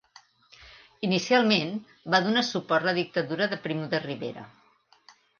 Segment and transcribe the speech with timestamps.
[1.07, 1.75] Inicialment
[2.15, 4.47] va donar suport la dictadura de Primo de Rivera.